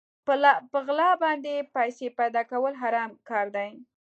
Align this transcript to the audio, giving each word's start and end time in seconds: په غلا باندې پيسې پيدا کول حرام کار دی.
په 0.71 0.77
غلا 0.87 1.09
باندې 1.23 1.53
پيسې 1.75 2.07
پيدا 2.19 2.41
کول 2.51 2.73
حرام 2.81 3.11
کار 3.29 3.45
دی. 3.55 3.69